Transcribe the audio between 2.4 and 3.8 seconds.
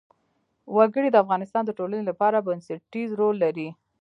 بنسټيز رول لري.